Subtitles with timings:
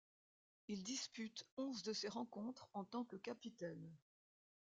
[0.67, 3.93] Il dispute onze de ces rencontres en tant que capitaine.